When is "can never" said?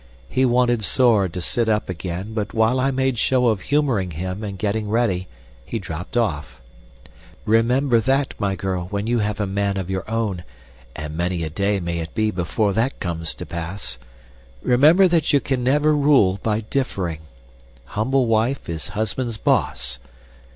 15.39-15.95